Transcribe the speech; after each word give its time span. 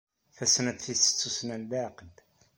Tasnafsit 0.35 1.11
d 1.13 1.15
tussna 1.19 1.57
n 1.61 1.67
leɛqel. 1.71 2.11